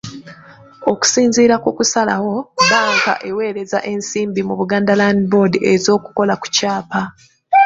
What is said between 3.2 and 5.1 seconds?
eweereza ensimbi mu Buganda